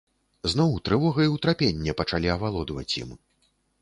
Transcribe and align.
Зноў 0.53 0.71
трывога 0.87 1.21
і 1.27 1.29
ўтрапенне 1.35 1.95
пачалі 1.99 2.27
авалодваць 2.37 2.91
ім. 3.03 3.13